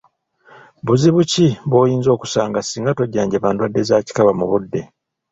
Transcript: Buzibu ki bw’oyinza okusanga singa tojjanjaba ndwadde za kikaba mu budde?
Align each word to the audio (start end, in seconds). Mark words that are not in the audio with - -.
Buzibu 0.85 1.21
ki 1.31 1.47
bw’oyinza 1.69 2.09
okusanga 2.15 2.59
singa 2.61 2.91
tojjanjaba 2.97 3.47
ndwadde 3.53 3.81
za 3.89 3.97
kikaba 4.05 4.31
mu 4.39 4.45
budde? 4.51 4.81